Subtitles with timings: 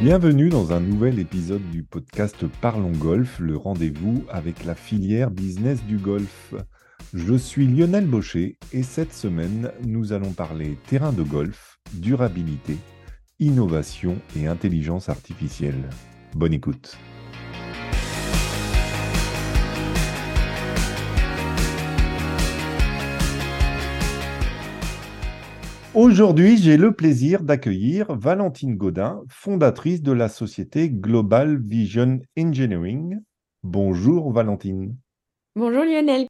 [0.00, 5.84] Bienvenue dans un nouvel épisode du podcast Parlons Golf, le rendez-vous avec la filière business
[5.86, 6.54] du golf.
[7.12, 12.76] Je suis Lionel Baucher et cette semaine, nous allons parler terrain de golf, durabilité,
[13.40, 15.90] innovation et intelligence artificielle.
[16.32, 16.96] Bonne écoute.
[25.94, 33.18] Aujourd'hui, j'ai le plaisir d'accueillir Valentine Godin, fondatrice de la société Global Vision Engineering.
[33.62, 34.94] Bonjour Valentine.
[35.56, 36.26] Bonjour Lionel.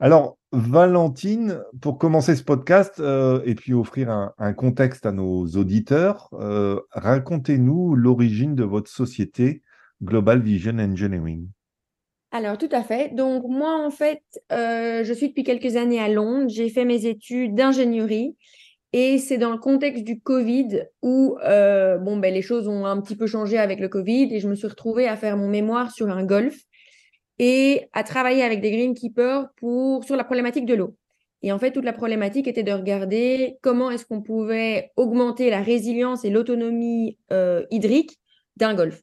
[0.00, 6.28] Alors, Valentine, pour commencer ce podcast euh, et puis offrir un, contexte à nos auditeurs,
[6.32, 9.62] euh, racontez-nous l'origine de votre société
[10.02, 11.46] Global Vision Engineering.
[12.32, 13.14] Alors, tout à fait.
[13.14, 16.48] Donc, moi, en fait, euh, je suis depuis quelques années à Londres.
[16.48, 18.36] J'ai fait mes études d'ingénierie
[18.92, 23.00] et c'est dans le contexte du Covid où euh, bon, ben, les choses ont un
[23.00, 25.92] petit peu changé avec le Covid et je me suis retrouvée à faire mon mémoire
[25.92, 26.58] sur un golf
[27.38, 30.96] et à travailler avec des greenkeepers pour, sur la problématique de l'eau.
[31.42, 35.62] Et en fait, toute la problématique était de regarder comment est-ce qu'on pouvait augmenter la
[35.62, 38.18] résilience et l'autonomie euh, hydrique
[38.56, 39.00] d'un golf.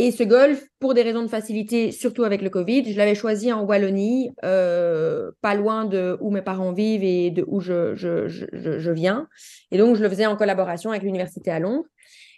[0.00, 3.52] Et ce golf, pour des raisons de facilité, surtout avec le Covid, je l'avais choisi
[3.52, 8.28] en Wallonie, euh, pas loin de où mes parents vivent et de où je, je,
[8.28, 9.26] je, je, viens.
[9.72, 11.84] Et donc, je le faisais en collaboration avec l'université à Londres.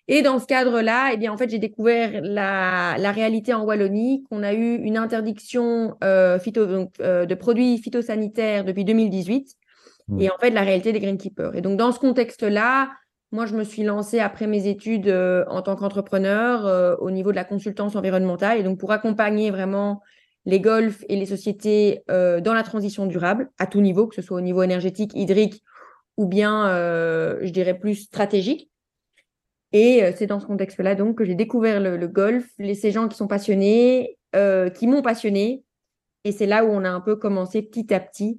[0.09, 4.25] Et dans ce cadre-là, eh bien, en fait, j'ai découvert la, la, réalité en Wallonie,
[4.31, 9.55] qu'on a eu une interdiction euh, phyto, donc, euh, de produits phytosanitaires depuis 2018.
[10.09, 10.21] Mmh.
[10.23, 11.55] Et en fait, la réalité des greenkeepers.
[11.55, 12.89] Et donc, dans ce contexte-là,
[13.33, 17.31] moi, je me suis lancée après mes études euh, en tant qu'entrepreneur euh, au niveau
[17.31, 20.03] de la consultance environnementale et donc pour accompagner vraiment
[20.47, 24.23] les golfs et les sociétés euh, dans la transition durable à tout niveau, que ce
[24.23, 25.63] soit au niveau énergétique, hydrique
[26.17, 26.67] ou bien,
[27.41, 28.69] je dirais, plus stratégique.
[29.73, 33.27] Et c'est dans ce contexte-là donc que j'ai découvert le, golf, ces gens qui sont
[33.27, 35.65] passionnés, qui m'ont passionné.
[36.25, 38.39] Et c'est là où on a un peu commencé petit à petit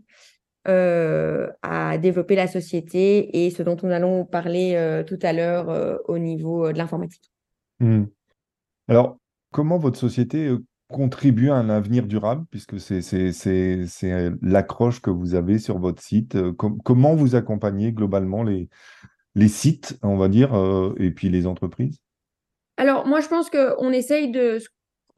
[0.65, 5.97] à développer la société et ce dont nous allons parler euh, tout à l'heure euh,
[6.07, 7.31] au niveau de l'informatique.
[7.79, 8.03] Mmh.
[8.87, 9.17] Alors,
[9.51, 10.53] comment votre société
[10.87, 13.01] contribue à un avenir durable, puisque c'est
[14.41, 18.67] l'accroche que vous avez sur votre site Comment vous accompagnez globalement les,
[19.35, 20.53] les sites, on va dire,
[20.97, 21.99] et puis les entreprises?
[22.75, 24.59] Alors, moi, je pense qu'on essaye de,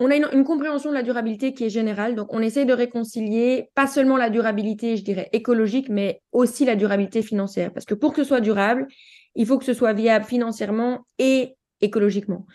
[0.03, 2.15] on a une, compréhension de la durabilité qui est générale.
[2.15, 6.75] Donc, on essaie de réconcilier pas seulement la durabilité, je dirais, écologique, mais aussi la
[6.75, 7.71] durabilité financière.
[7.71, 8.87] Parce que pour que ce soit durable,
[9.35, 12.45] il faut que ce soit viable financièrement et écologiquement.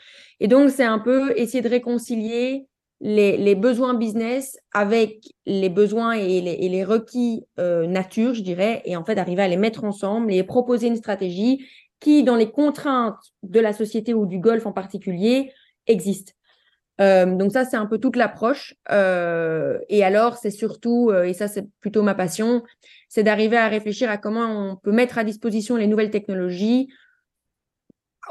[0.41, 2.67] Et donc, c'est un peu essayer de réconcilier
[3.01, 9.05] les, besoins business avec les besoins et les, requis euh, nature, je dirais, et en
[9.05, 11.67] fait, arriver à les mettre ensemble et proposer une stratégie
[12.01, 15.53] qui, dans les contraintes de la société ou du golf en particulier,
[15.87, 16.38] existe.
[17.01, 18.75] Euh, donc ça, c'est un peu toute l'approche.
[18.91, 22.65] Euh, et alors, c'est surtout, euh, et ça, c'est plutôt ma passion,
[23.09, 26.89] c'est d'arriver à réfléchir à comment on peut mettre à disposition les nouvelles technologies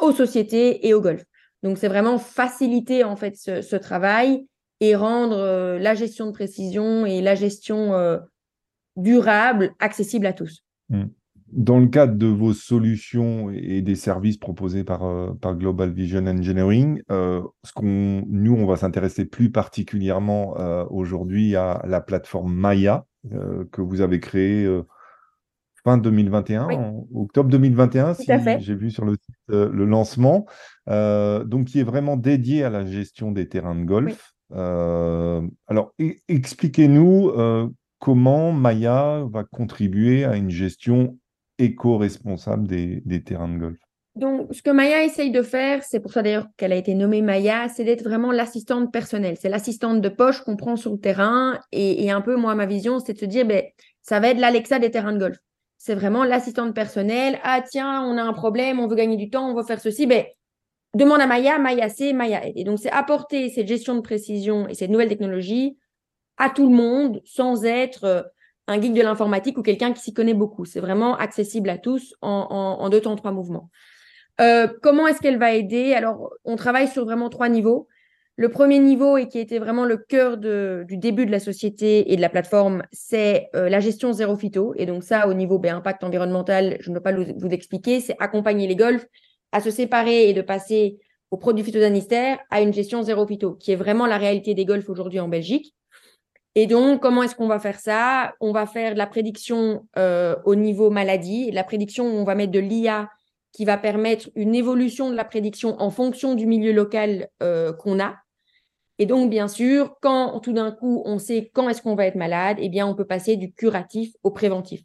[0.02, 1.24] aux sociétés et au golf.
[1.64, 4.46] Donc, c'est vraiment faciliter en fait ce, travail
[4.80, 8.20] et rendre la gestion de précision et la gestion
[8.96, 10.64] durable accessible à tous.
[10.90, 11.06] Mmh
[11.52, 16.26] dans le cadre de vos solutions et des services proposés par, euh, par Global Vision
[16.28, 22.54] Engineering, euh, ce qu'on, nous, on va s'intéresser plus particulièrement euh, aujourd'hui à la plateforme
[22.54, 23.06] Maya
[23.74, 24.66] que vous avez créée
[25.84, 28.26] fin 2021, en octobre 2021, si
[28.60, 30.46] j'ai vu sur le site le lancement,
[30.88, 34.34] donc qui est vraiment dédié à la gestion des terrains de golf.
[34.50, 37.34] alors, e-, expliquez-nous
[38.00, 41.18] comment Maya va contribuer à une gestion
[41.60, 43.78] éco-responsable des, terrains de golf
[44.16, 47.22] donc, ce que Maya essaye de faire, c'est pour ça d'ailleurs qu'elle a été nommée
[47.22, 49.38] Maya, c'est d'être vraiment l'assistante personnelle.
[49.40, 51.60] C'est l'assistante de poche qu'on prend sur le terrain.
[51.72, 53.64] Et, un peu, moi, ma vision, c'est de se dire, ben,
[54.02, 55.38] ça va être l'Alexa des terrains de golf.
[55.78, 57.38] C'est vraiment l'assistante personnelle.
[57.44, 60.08] Ah, tiens, on a un problème, on veut gagner du temps, on veut faire ceci.
[60.08, 60.26] Ben,
[60.96, 62.58] demande à Maya, Maya c'est, Maya aide.
[62.58, 65.78] Et donc, c'est apporter cette gestion de précision et cette nouvelle technologie
[66.38, 68.24] à tout le monde sans être euh,
[68.68, 70.66] un geek de l'informatique ou quelqu'un qui s'y connaît beaucoup.
[70.66, 73.70] C'est vraiment accessible à tous en, deux temps, trois mouvements.
[74.40, 75.94] Euh, comment est-ce qu'elle va aider?
[75.94, 77.88] Alors, on travaille sur vraiment trois niveaux.
[78.40, 82.16] Le premier niveau, et qui était vraiment le cœur du début de la société et
[82.16, 84.74] de la plateforme, c'est euh, la gestion zéro phyto.
[84.76, 88.16] Et donc ça, au niveau ben, impact environnemental, je ne peux pas vous, expliquer, c'est
[88.20, 89.08] accompagner les golfs
[89.52, 91.00] à se séparer et de passer
[91.32, 94.90] aux produits phytosanitaires à une gestion zéro phyto, qui est vraiment la réalité des golfs
[94.90, 95.74] aujourd'hui en Belgique.
[96.60, 98.34] Et donc, comment est-ce qu'on va faire ça?
[98.40, 102.52] On va faire la prédiction euh, au niveau maladie, la prédiction où on va mettre
[102.52, 103.12] de l'IA
[103.52, 108.00] qui va permettre une évolution de la prédiction en fonction du milieu local euh, qu'on
[108.00, 108.16] a.
[108.98, 112.16] Et donc, bien sûr, quand tout d'un coup, on sait quand est-ce qu'on va être
[112.16, 114.82] malade, eh bien, on peut passer du curatif au préventif.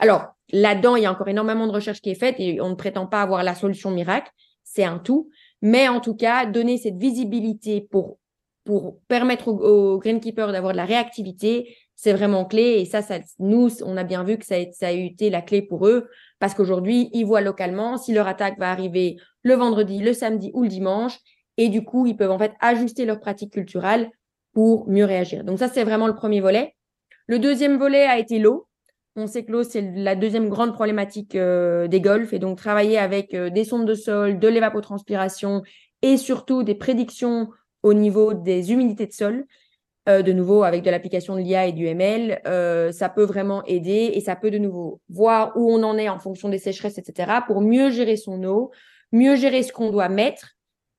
[0.00, 2.74] Alors, là-dedans, il y a encore énormément de recherches qui est faite et on ne
[2.74, 4.30] prétend pas avoir la solution miracle.
[4.62, 5.30] C'est un tout.
[5.62, 8.18] Mais en tout cas, donner cette visibilité pour,
[8.64, 12.80] pour permettre aux, greenkeepers d'avoir de la réactivité, c'est vraiment clé.
[12.80, 15.42] Et ça, ça, nous, on a bien vu que ça a, ça a été la
[15.42, 16.08] clé pour eux
[16.38, 20.62] parce qu'aujourd'hui, ils voient localement si leur attaque va arriver le vendredi, le samedi ou
[20.62, 21.18] le dimanche.
[21.56, 24.10] Et du coup, ils peuvent en fait ajuster leurs pratiques culturelles
[24.52, 25.44] pour mieux réagir.
[25.44, 26.74] Donc ça, c'est vraiment le premier volet.
[27.26, 28.66] Le deuxième volet a été l'eau.
[29.16, 32.32] On sait que l'eau, c'est la deuxième grande problématique euh, des golfs.
[32.32, 35.62] Et donc, travailler avec euh, des sondes de sol, de l'évapotranspiration
[36.02, 37.48] et surtout des prédictions
[37.84, 39.44] au niveau des humidités de sol,
[40.08, 42.40] euh, de nouveau avec de l'application de l'IA et du ML,
[42.92, 46.18] ça peut vraiment aider et ça peut de nouveau voir où on en est en
[46.18, 48.72] fonction des sécheresses, etc., pour mieux gérer son eau,
[49.12, 50.56] mieux gérer ce qu'on doit mettre,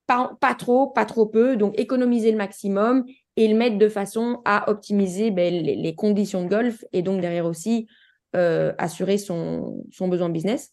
[0.08, 3.06] pas, pas, trop, pas trop peu, donc économiser le maximum
[3.38, 7.46] et le mettre de façon à optimiser ben, les, conditions de golf et donc derrière
[7.46, 7.88] aussi
[8.36, 10.72] euh, assurer son, son, besoin business.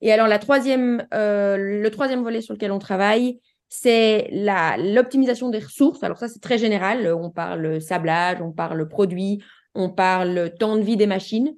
[0.00, 3.40] Et alors, la troisième, euh, le troisième volet sur lequel on travaille,
[3.74, 4.28] c'est
[4.76, 6.02] l'optimisation des ressources.
[6.02, 7.10] Alors ça, c'est très général.
[7.14, 9.42] On parle sablage, on parle produit,
[9.74, 11.56] on parle temps de vie des machines.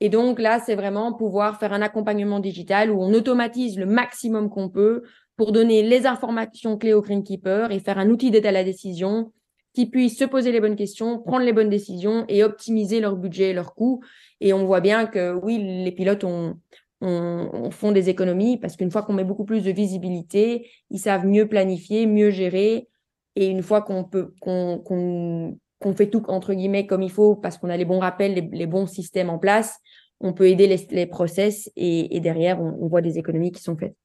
[0.00, 4.48] Et donc là, c'est vraiment pouvoir faire un accompagnement digital où on automatise le maximum
[4.48, 5.02] qu'on peut
[5.36, 9.30] pour donner les informations clés au greenkeeper et faire un outil d'aide à la décision
[9.74, 13.50] qui puisse se poser les bonnes questions, prendre les bonnes décisions et optimiser leur budget
[13.50, 14.02] et leurs coûts.
[14.40, 16.58] Et on voit bien que oui, les pilotes ont,
[17.70, 21.48] font des économies parce qu'une fois qu'on met beaucoup plus de visibilité, ils savent mieux
[21.48, 22.88] planifier, mieux gérer.
[23.34, 25.56] Et une fois qu'on peut qu'on
[25.96, 28.86] fait tout entre guillemets comme il faut parce qu'on a les bons rappels, les, bons
[28.86, 29.78] systèmes en place,
[30.20, 33.96] on peut aider les, process et, derrière on, voit des économies qui sont faites.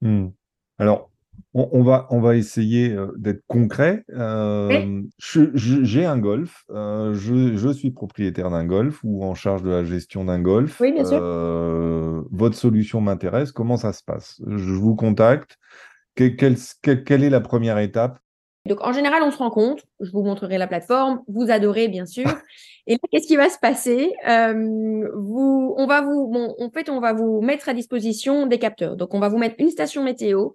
[0.00, 0.30] Hmm.
[0.78, 1.11] Alors,
[1.54, 4.04] on, va, on va essayer euh, d'être concret.
[4.10, 6.64] Euh, j'ai un golf.
[6.70, 10.80] Euh, je, suis propriétaire d'un golf ou en charge de la gestion d'un golf.
[10.80, 11.20] Oui, bien sûr.
[12.30, 13.52] votre solution m'intéresse.
[13.52, 14.40] Comment ça se passe?
[14.46, 15.58] Je vous contacte.
[16.14, 16.56] quelle,
[17.24, 18.18] est la première étape?
[18.66, 22.06] Donc, en général, on se rend compte, je vous montrerai la plateforme, vous adorez, bien
[22.06, 22.24] sûr.
[22.86, 24.12] Et là, qu'est-ce qui va se passer?
[24.24, 28.96] Vous, on va vous, bon, en fait, on va vous mettre à disposition des capteurs.
[28.96, 30.50] Donc, on va vous mettre une station météo,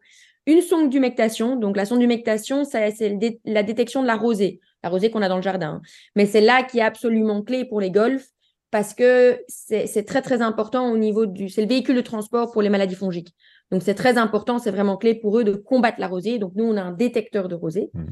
[0.47, 1.55] une sonde d'humectation.
[1.57, 2.95] Donc, la sonde d'humectation, c'est
[3.45, 5.81] la détection de la rosée, la rosée qu'on a dans le jardin.
[6.15, 8.29] Mais c'est là qui est absolument clé pour les golfs
[8.71, 11.49] parce que c'est très, très important au niveau du.
[11.49, 13.33] C'est le véhicule de transport pour les maladies fongiques.
[13.71, 16.39] Donc, c'est très important, c'est vraiment clé pour eux de combattre la rosée.
[16.39, 17.89] Donc, nous, on a un détecteur de rosée.
[17.93, 18.05] Mmh.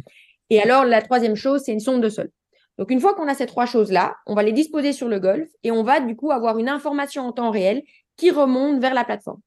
[0.49, 2.29] Et alors, la troisième chose, c'est une sonde de sol.
[2.77, 5.49] Donc, une fois qu'on a ces trois choses-là, on va les disposer sur le golf
[5.63, 7.83] et on va du coup avoir une information en temps réel
[8.17, 9.39] qui remonte vers la plateforme.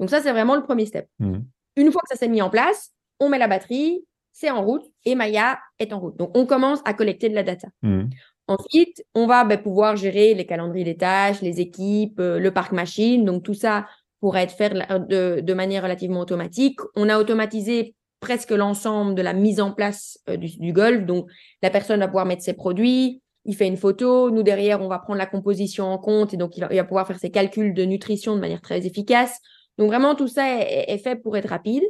[0.00, 1.06] Donc, ça, c'est vraiment le premier step.
[1.20, 1.38] Mmh.
[1.76, 2.90] Une fois que ça s'est mis en place,
[3.20, 6.16] on met la batterie, c'est en route et Maya est en route.
[6.16, 7.68] Donc, on commence à collecter de la data.
[7.82, 8.04] Mmh.
[8.46, 12.72] Ensuite, on va ben, pouvoir gérer les calendriers des tâches, les équipes, euh, le parc
[12.72, 13.24] machine.
[13.24, 13.86] Donc, tout ça
[14.20, 16.78] pourrait être fait de, manière relativement automatique.
[16.96, 21.04] On a automatisé presque l'ensemble de la mise en place euh, du, golf.
[21.06, 21.26] Donc,
[21.62, 24.30] la personne va pouvoir mettre ses produits, il fait une photo.
[24.30, 27.18] Nous, derrière, on va prendre la composition en compte et donc il va pouvoir faire
[27.18, 29.40] ses calculs de nutrition de manière très efficace.
[29.78, 31.82] Donc vraiment, tout ça est, fait pour être rapide.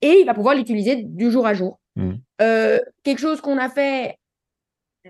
[0.00, 1.80] Et il va pouvoir l'utiliser du jour à jour.
[1.96, 2.12] Mmh.
[2.42, 4.18] Euh, quelque chose qu'on a fait,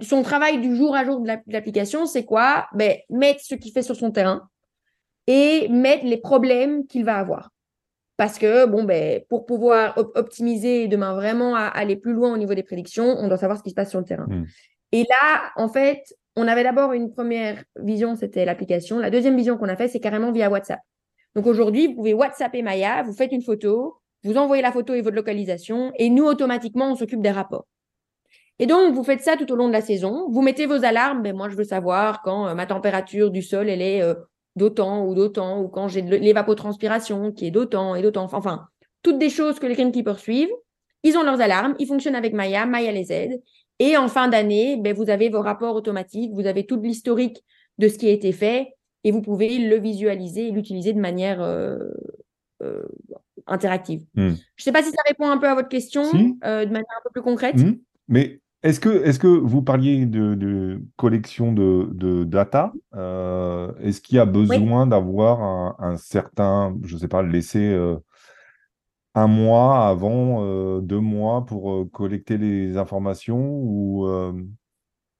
[0.01, 2.67] son travail du jour à jour de l'application, c'est quoi?
[2.75, 4.49] Ben, Mettre ce qu'il fait sur son terrain
[5.27, 7.51] et mettre les problèmes qu'il va avoir.
[8.17, 12.55] Parce que, bon, ben, pour pouvoir optimiser demain vraiment à aller plus loin au niveau
[12.55, 14.27] des prédictions, on doit savoir ce qui se passe sur le terrain.
[14.29, 14.45] Mmh.
[14.93, 18.99] Et là, en fait, on avait d'abord une première vision, c'était l'application.
[18.99, 20.81] La deuxième vision qu'on a fait, c'est carrément via WhatsApp.
[21.35, 25.03] Donc aujourd'hui, vous pouvez WhatsApper Maya, vous faites une photo, vous envoyez la photo et
[25.03, 27.67] votre localisation, et nous, automatiquement, on s'occupe des rapports.
[28.59, 30.29] Et donc, vous faites ça tout au long de la saison.
[30.31, 31.23] Vous mettez vos alarmes.
[31.23, 34.15] Ben, moi, je veux savoir quand euh, ma température du sol, elle est euh,
[34.55, 38.29] d'autant ou d'autant, ou quand j'ai de l'évapotranspiration qui est d'autant et d'autant.
[38.33, 38.69] Enfin,
[39.03, 40.53] toutes des choses que les greenkeepers suivent.
[41.03, 41.75] Ils ont leurs alarmes.
[41.81, 42.65] Ils fonctionnent avec Maya.
[42.65, 43.43] Maya les aide.
[43.81, 46.33] Et en fin d'année, ben, vous avez vos rapports automatiques.
[46.33, 47.43] Vous avez tout l'historique
[47.79, 48.73] de ce qui a été fait
[49.05, 51.79] et vous pouvez le visualiser et l'utiliser de manière euh,
[52.63, 52.83] euh,
[53.47, 54.01] interactive.
[54.15, 54.31] Hmm.
[54.57, 56.05] Je ne sais pas si ça répond un peu à votre question
[56.45, 57.57] euh, de manière un peu plus concrète.
[57.57, 57.75] Hmm.
[58.09, 64.25] Mais est-ce que, est que vous parliez de, collection de, data Est-ce qu'il y a
[64.25, 67.79] besoin d'avoir un, certain, je ne sais pas, laisser
[69.15, 74.07] un mois avant, deux mois pour collecter les informations ou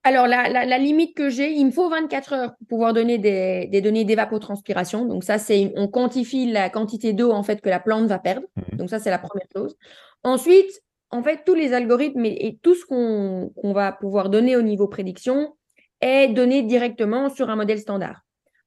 [0.07, 3.81] alors, la, limite que j'ai, il me faut 24 heures pour pouvoir donner des, des
[3.81, 5.07] données d'évapotranspiration.
[5.07, 8.47] Donc, ça, c'est on quantifie la quantité d'eau en fait que la plante va perdre.
[8.57, 8.79] Mhm.
[8.79, 9.75] Donc, ça, c'est la première chose.
[10.23, 14.89] Ensuite, en fait, tous les algorithmes et, tout ce qu'on va pouvoir donner au niveau
[14.89, 15.57] prédiction
[16.03, 18.21] est donné directement sur un modèle standard.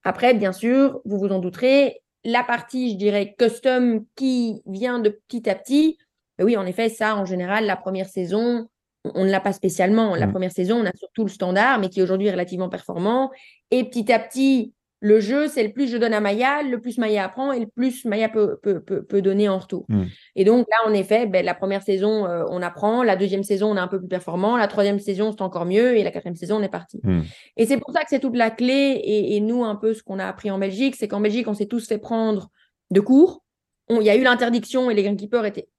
[0.03, 5.10] Après, bien sûr, vous vous en douterez, la partie, je dirais, custom qui vient de
[5.27, 5.98] petit à petit,
[6.38, 8.70] ben oui, en effet, ça, en général, la première saison,
[9.16, 10.16] on ne l'a pas spécialement.
[10.16, 10.32] La mm.
[10.32, 13.32] première saison, on a surtout le standard, mais qui est aujourd'hui relativement performant.
[13.72, 16.98] Et petit à petit, le jeu, c'est le plus je donne à Maya, le plus
[16.98, 19.86] Maya apprend et le plus Maya peut, peut, donner en retour.
[19.90, 20.04] Mm.
[20.36, 23.04] Et donc là, en effet, ben, la première saison, euh, on apprend.
[23.04, 24.58] La deuxième saison, on est un peu plus performant.
[24.58, 25.98] La troisième saison, c'est encore mieux.
[25.98, 27.00] Et la quatrième saison, on est parti.
[27.04, 27.22] Mm.
[27.58, 29.00] Et c'est pour ça que c'est toute la clé.
[29.04, 31.68] Et, nous, un peu, ce qu'on a appris en Belgique, c'est qu'en Belgique, on s'est
[31.68, 32.50] tous fait prendre
[32.90, 33.44] de cours.
[33.90, 35.70] Il y a eu l'interdiction et les greenkeepers étaient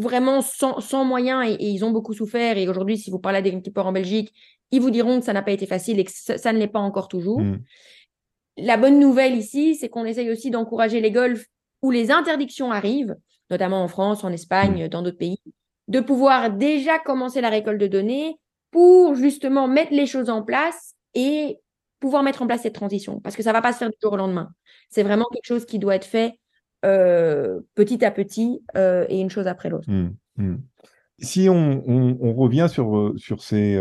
[0.00, 2.56] vraiment sans, moyens et, ils ont beaucoup souffert.
[2.58, 4.32] Et aujourd'hui, si vous parlez à des greenkeepers en Belgique,
[4.70, 6.78] ils vous diront que ça n'a pas été facile et que ça, ne l'est pas
[6.78, 7.40] encore toujours.
[7.40, 7.62] Mm.
[8.58, 11.46] La bonne nouvelle ici, c'est qu'on essaye aussi d'encourager les golfs
[11.82, 13.16] où les interdictions arrivent,
[13.50, 14.88] notamment en France, en Espagne, mm.
[14.88, 15.40] dans d'autres pays,
[15.88, 18.38] de pouvoir déjà commencer la récolte de données
[18.70, 21.58] pour justement mettre les choses en place et
[22.00, 23.20] pouvoir mettre en place cette transition.
[23.20, 24.50] Parce que ça ne va pas se faire du jour au lendemain.
[24.90, 26.38] C'est vraiment quelque chose qui doit être fait
[26.84, 29.90] euh, petit à petit euh, et une chose après l'autre.
[29.90, 30.56] Mmh, mmh.
[31.20, 31.82] Si on,
[32.36, 33.76] revient sur, euh, sur ces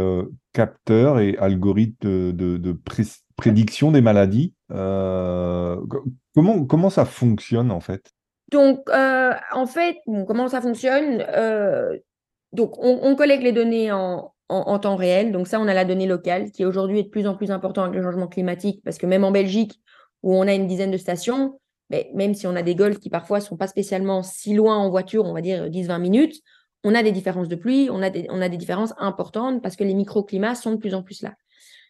[0.54, 2.77] capteurs et algorithmes de,
[3.36, 8.12] prédiction des maladies, comment, comment ça fonctionne en fait?
[8.51, 11.24] Donc, en fait, comment ça fonctionne
[12.54, 15.32] Donc, on, collecte les données en, en, temps réel.
[15.32, 17.84] Donc, ça, on a la donnée locale qui aujourd'hui est de plus en plus important
[17.84, 19.80] avec le changement climatique parce que même en Belgique,
[20.24, 23.10] où on a une dizaine de stations, mais même si on a des golfs qui
[23.10, 26.41] parfois sont pas spécialement si loin en voiture, on va dire 10-20 minutes,
[26.84, 29.75] on a des différences de pluie, on a des, on a des différences importantes parce
[29.75, 31.34] que les microclimats sont de plus en plus là.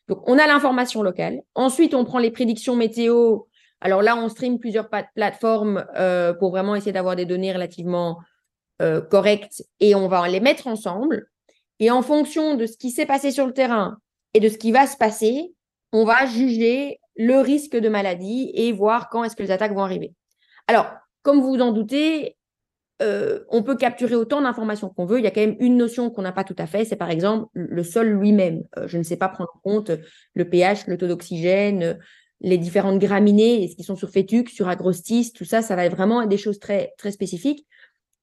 [0.08, 1.42] Donc, on a l'information locale.
[1.54, 3.40] Ensuite, on prend les prédictions météo.
[3.82, 8.20] Alors là, on stream plusieurs plateformes euh, pour vraiment essayer d'avoir des données relativement
[8.82, 11.28] euh, correctes et on va les mettre ensemble.
[11.80, 13.98] Et en fonction de ce qui s'est passé sur le terrain
[14.34, 15.54] et de ce qui va se passer,
[15.92, 19.84] on va juger le risque de maladie et voir quand est-ce que les attaques vont
[19.84, 20.14] arriver.
[20.68, 20.88] Alors,
[21.24, 22.38] comme vous vous en doutez,
[23.02, 25.20] euh, on peut capturer autant d'informations qu'on veut.
[25.20, 27.10] Il y a quand même une notion qu'on n'a pas tout à fait, c'est par
[27.10, 28.64] exemple le sol lui-même.
[28.78, 29.92] Euh, je ne sais pas prendre en compte
[30.34, 32.00] le pH, le taux d'oxygène,
[32.42, 35.96] les différentes graminées, est-ce qu'ils sont sur fétux, sur agrostis, tout ça, ça va être
[35.96, 37.66] vraiment des choses très, très spécifiques.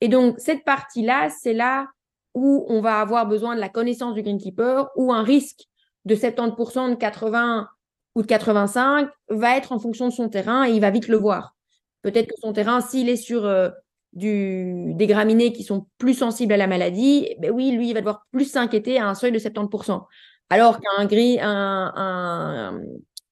[0.01, 1.89] Et donc, cette partie-là, c'est là
[2.35, 5.65] où on va avoir besoin de la connaissance du greenkeeper ou un risque
[6.05, 7.67] de 70%, de 80%,
[8.15, 11.17] ou de 85 va être en fonction de son terrain et il va vite le
[11.17, 11.55] voir.
[12.03, 13.71] Peut-être que son terrain, s'il est sur euh,
[14.13, 18.01] du, des graminées qui sont plus sensibles à la maladie, ben oui, lui, il va
[18.01, 20.05] devoir plus s'inquiéter à un seuil de 70%.
[20.51, 22.81] Alors qu'un gris, un, un,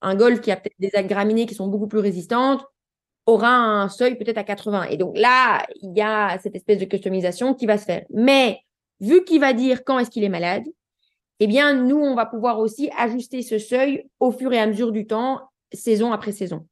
[0.00, 2.64] un, golf qui a peut-être des graminées qui sont beaucoup plus résistantes
[3.26, 4.84] aura un seuil peut-être à 80.
[4.84, 8.04] Et donc là, il y a cette espèce de customisation qui va se faire.
[8.10, 8.60] Mais
[9.00, 10.64] vu qu'il va dire quand est-ce qu'il est malade,
[11.40, 14.92] eh bien, nous, on va pouvoir aussi ajuster ce seuil au fur et à mesure
[14.92, 15.40] du temps,
[15.72, 16.66] saison après saison.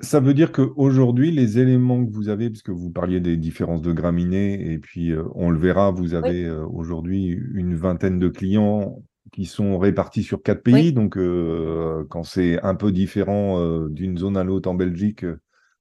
[0.00, 3.92] Ça, veut dire qu'aujourd'hui, les éléments que vous avez, puisque vous parliez des différences de
[3.92, 9.02] graminées, et puis euh, on le verra, vous avez euh, aujourd'hui une vingtaine de clients
[9.32, 10.92] qui sont répartis sur quatre pays.
[10.92, 15.26] Donc, euh, quand c'est un peu différent d'une zone à l'autre en Belgique,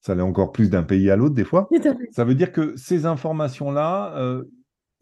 [0.01, 1.70] ça l'est encore plus d'un pays à l'autre des fois.
[2.12, 4.15] Ça veut dire que ces informations-là,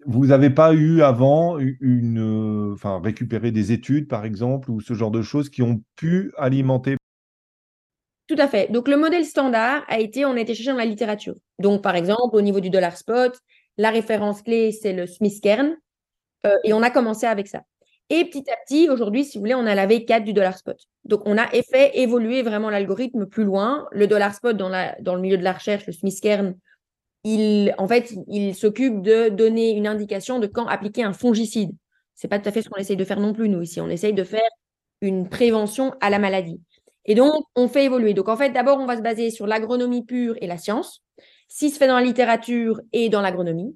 [0.06, 4.94] vous n'avez pas eu avant une, euh, enfin, récupérer des études, par exemple, ou ce
[4.94, 6.96] genre de choses qui ont pu alimenter?
[8.27, 8.72] Tout à fait.
[8.72, 11.36] Donc, le modèle standard a été, on a été chercher dans la littérature.
[11.58, 13.38] Donc, par exemple, au niveau du dollar spot,
[13.77, 15.75] la référence clé, c'est le Smith Kern.
[16.46, 17.63] Euh, et on a commencé avec ça.
[18.10, 20.77] Et petit à petit, aujourd'hui, si vous voulez, on a la V4 du dollar spot.
[21.06, 23.88] Donc, on a fait évoluer vraiment l'algorithme plus loin.
[23.91, 26.56] Le dollar spot dans, la, dans le milieu de la recherche, le Smith Kern,
[27.23, 31.71] il, en fait, il s'occupe de donner une indication de quand appliquer un fongicide.
[32.15, 33.81] C'est pas tout à fait ce qu'on essaye de faire non plus, nous, ici.
[33.81, 34.49] On essaye de faire
[35.01, 36.61] une prévention à la maladie.
[37.05, 38.13] Et donc, on fait évoluer.
[38.13, 41.01] Donc, en fait, d'abord, on va se baser sur l'agronomie pure et la science,
[41.47, 43.75] si se fait dans la littérature et dans l'agronomie.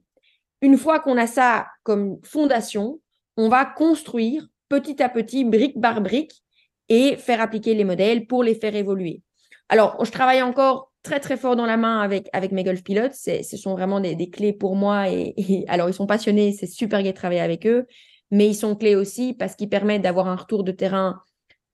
[0.62, 3.00] Une fois qu'on a ça comme fondation,
[3.38, 6.44] on va construire petit à petit, brique par brique,
[6.90, 9.22] et faire appliquer les modèles pour les faire évoluer.
[9.70, 13.14] Alors, je travaille encore très très fort dans la main avec, avec mes golf pilotes.
[13.14, 15.10] Ce sont vraiment des, des clés pour moi.
[15.10, 17.86] Et, alors, ils sont passionnés, c'est super gai de travailler avec eux,
[18.32, 21.22] mais ils sont clés aussi parce qu'ils permettent d'avoir un retour de terrain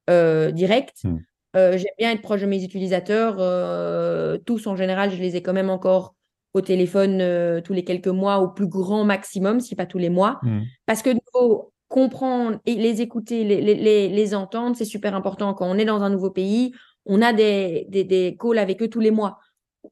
[0.10, 1.04] euh, direct.
[1.04, 1.18] Hmm.
[1.56, 3.38] Euh, j'aime bien être proche de mes utilisateurs.
[3.40, 6.16] Euh, tous, en général, je les ai quand même encore
[6.54, 10.40] au téléphone tous les quelques mois au plus grand maximum, si pas tous les mois.
[10.42, 10.62] Hmm.
[10.88, 15.54] Parce que, nouveau, comprendre et les écouter, les, les, les, entendre, c'est super important.
[15.54, 16.74] Quand on est dans un nouveau pays,
[17.10, 19.40] on a des, des, calls avec eux tous les mois.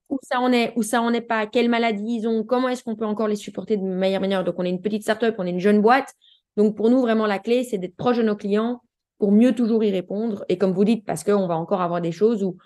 [0.10, 2.84] Où ça en est, où ça en est pas, quelles maladies ils ont, comment est-ce
[2.84, 4.44] qu'on peut encore les supporter de meilleure manière?
[4.44, 6.14] Donc, on est une petite startup, on est une jeune boîte.
[6.58, 8.82] Donc, pour nous, vraiment, la clé, c'est d'être proche de nos clients
[9.18, 10.46] pour mieux toujours y répondre.
[10.48, 12.58] Et comme vous dites, parce qu'on va encore avoir des choses où,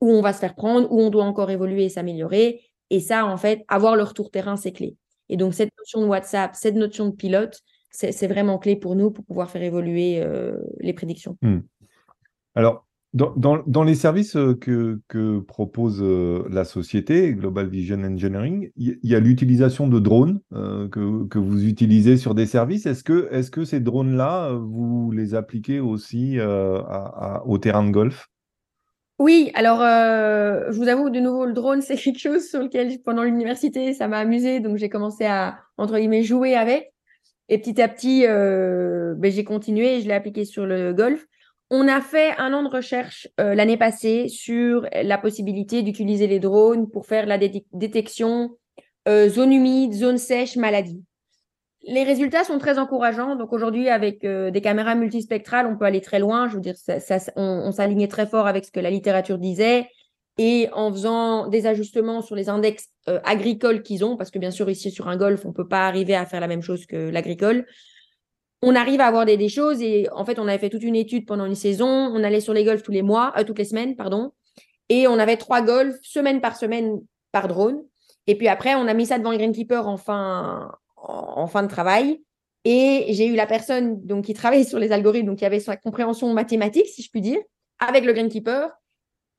[0.00, 2.60] où on va se faire prendre, où on doit encore évoluer et s'améliorer.
[2.90, 4.96] Et ça, en fait, avoir le retour terrain, c'est clé.
[5.28, 7.58] Et donc, cette notion de WhatsApp, cette notion de pilote,
[7.90, 11.36] c'est vraiment clé pour nous pour pouvoir faire évoluer euh, les prédictions.
[11.42, 11.60] Hmm.
[12.54, 19.14] Alors, dans, les services euh, que, propose euh, la société, Global Vision Engineering, il y,
[19.14, 22.86] a l'utilisation de drones que, que, vous utilisez sur des services.
[22.86, 28.28] Est-ce que, ces drones-là, vous les appliquez aussi au terrain de golf?
[29.18, 33.22] Oui, alors je vous avoue de nouveau le drone c'est quelque chose sur lequel pendant
[33.22, 36.92] l'université ça m'a amusé donc j'ai commencé à entre guillemets jouer avec
[37.48, 41.26] et petit à petit, euh, ben, j'ai continué et je l'ai appliqué sur le golf.
[41.74, 46.38] On a fait un an de recherche euh, l'année passée sur la possibilité d'utiliser les
[46.38, 48.50] drones pour faire la détection
[49.08, 51.02] euh, zone humide, zone sèche, maladie.
[51.84, 53.36] Les résultats sont très encourageants.
[53.36, 56.46] Donc aujourd'hui, avec des caméras multispectrales, on peut aller très loin.
[56.46, 56.74] Je veux dire,
[57.34, 59.88] on, on s'alignait très fort avec ce que la littérature disait
[60.38, 64.50] et en faisant des ajustements sur les index euh, agricoles qu'ils ont, parce que bien
[64.50, 66.86] sûr ici sur un golf, on ne peut pas arriver à faire la même chose
[66.86, 67.66] que l'agricole.
[68.62, 71.26] On arrive à avoir des, choses et en fait, on avait fait toute une étude
[71.26, 71.88] pendant une saison.
[71.88, 74.32] On allait sur les golfs tous les mois, euh, toutes les semaines, pardon,
[74.88, 77.00] et on avait trois golfs semaine par semaine
[77.32, 77.82] par drone.
[78.26, 81.68] Et puis après, on a mis ça devant le greenkeeper en fin, en, fin de
[81.68, 82.22] travail.
[82.64, 85.76] Et j'ai eu la personne donc qui travaillait sur les algorithmes, donc qui avait sa
[85.76, 87.40] compréhension mathématique, si je puis dire,
[87.80, 88.70] avec le greenkeeper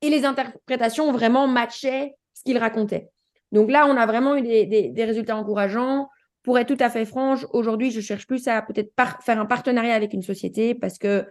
[0.02, 3.10] et les interprétations vraiment matchaient ce qu'il racontait.
[3.54, 6.10] Donc là, on a vraiment eu des, résultats encourageants.
[6.44, 9.96] Pour être tout à fait franche, aujourd'hui, je cherche plus à peut-être faire un partenariat
[9.96, 11.26] avec une société parce que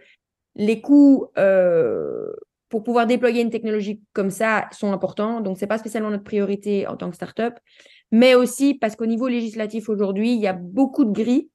[0.55, 2.31] les coûts euh,
[2.69, 5.41] pour pouvoir déployer une technologie comme ça sont importants.
[5.41, 7.53] Donc, ce n'est pas spécialement notre priorité en tant que startup,
[8.11, 11.49] mais aussi parce qu'au niveau législatif aujourd'hui, il y a beaucoup de gris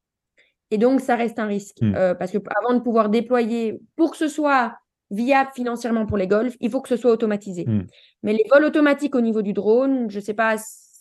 [0.70, 1.78] et donc ça reste un risque.
[1.80, 1.94] Hmm.
[1.96, 4.76] Euh, parce que avant de pouvoir déployer, pour que ce soit
[5.10, 7.64] viable financièrement pour les golfs, il faut que ce soit automatisé.
[7.66, 7.86] Hmm.
[8.22, 10.56] Mais les vols automatiques au niveau du drone, je ne sais pas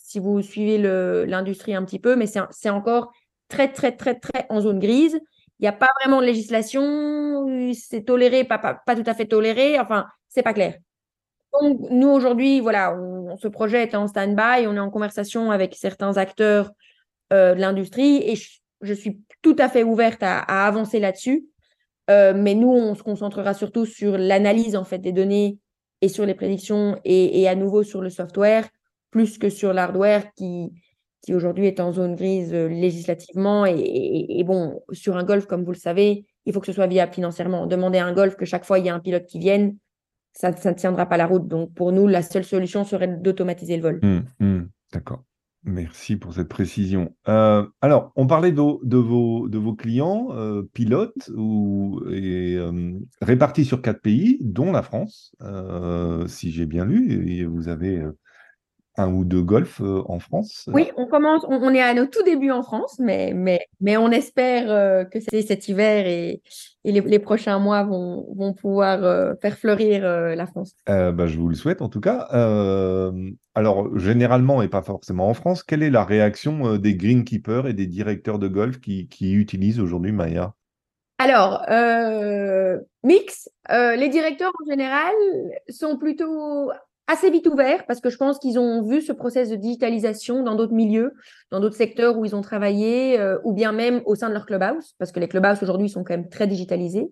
[0.08, 0.78] si vous suivez
[1.26, 3.12] l'industrie un petit peu, mais c'est encore
[3.48, 5.20] très, très, très, très en zone grise.
[5.58, 9.78] Il n'y a pas vraiment de législation, c'est toléré, pas, pas, tout à fait toléré,
[9.78, 10.78] enfin, c'est pas clair.
[11.52, 15.74] Donc, nous, aujourd'hui, voilà, on, ce projet est en stand-by, on est en conversation avec
[15.74, 16.70] certains acteurs
[17.34, 18.34] euh, de l'industrie et
[18.80, 21.46] je, suis tout à fait ouverte à avancer là-dessus.
[22.08, 25.58] Euh, mais nous, on se concentrera surtout sur l'analyse en fait des données
[26.00, 28.68] et sur les prédictions et, à nouveau sur le software
[29.10, 30.70] plus que sur l'hardware qui,
[31.30, 33.66] aujourd'hui est en zone grise euh, législativement.
[33.66, 37.12] Et, bon, sur un golf, comme vous le savez, il faut que ce soit viable
[37.12, 37.66] financièrement.
[37.66, 39.76] Demander à un golf que chaque fois il y a un pilote qui vienne,
[40.32, 41.46] ça, ne tiendra pas la route.
[41.46, 44.00] Donc pour nous, la seule solution serait d'automatiser le vol.
[44.02, 45.24] Mmh, mmh, d'accord.
[45.64, 47.14] Merci pour cette précision.
[47.28, 48.60] Euh, alors, on parlait de,
[48.96, 51.30] vos, clients euh, pilotes
[53.20, 55.34] répartis sur quatre pays, dont la France,
[56.28, 57.44] si j'ai bien lu.
[57.44, 58.02] Vous avez
[58.98, 62.22] un ou deux golfs euh, en France Oui, on commence, on, est à nos tout
[62.24, 66.42] débuts en France, mais, mais, mais on espère euh, que cet hiver et,
[66.84, 70.74] et les, prochains mois vont, vont pouvoir euh, faire fleurir la France.
[70.86, 72.28] Bah, je vous le souhaite en tout cas.
[73.54, 77.86] alors, généralement, et pas forcément en France, quelle est la réaction des greenkeepers et des
[77.86, 80.54] directeurs de golf qui, qui utilisent aujourd'hui Maya?
[81.18, 81.64] Alors,
[83.02, 83.48] mix.
[83.70, 85.14] les directeurs en général
[85.68, 86.70] sont plutôt
[87.08, 90.54] assez vite ouvert parce que je pense qu'ils ont vu ce process de digitalisation dans
[90.54, 91.14] d'autres milieux,
[91.50, 94.46] dans d'autres secteurs où ils ont travaillé, euh, ou bien même au sein de leur
[94.46, 97.10] clubhouse, parce que les clubhouses aujourd'hui sont quand même très digitalisés.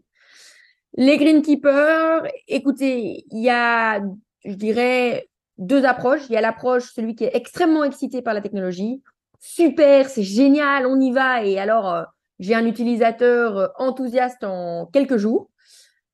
[0.94, 4.00] Les greenkeepers, écoutez, il y a,
[4.44, 5.28] je dirais,
[5.58, 6.22] deux approches.
[6.28, 9.02] Il y a l'approche, celui qui est extrêmement excité par la technologie.
[9.38, 11.44] Super, c'est génial, on y va.
[11.44, 12.02] Et alors, euh,
[12.38, 15.50] j'ai un utilisateur euh, enthousiaste en quelques jours.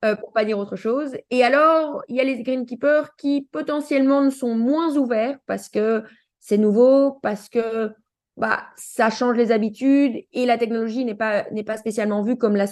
[0.04, 1.16] Euh, pour pas dire autre chose.
[1.30, 6.02] Et alors, il y a les greenkeepers qui potentiellement sont moins ouverts parce que
[6.40, 7.92] c'est nouveau, parce que
[8.36, 12.56] bah, ça change les habitudes et la technologie n'est pas, n'est pas spécialement vue comme
[12.56, 12.66] la,